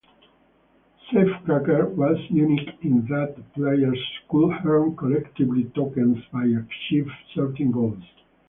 [1.13, 8.03] "Safecracker" was unique in that players could earn collectible tokens by achieving certain goals.